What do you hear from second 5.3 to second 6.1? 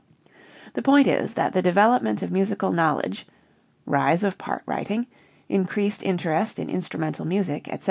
increased